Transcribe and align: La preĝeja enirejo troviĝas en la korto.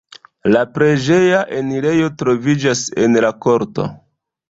La 0.55 0.63
preĝeja 0.77 1.43
enirejo 1.59 2.09
troviĝas 2.25 2.85
en 3.07 3.25
la 3.27 3.35
korto. 3.47 3.91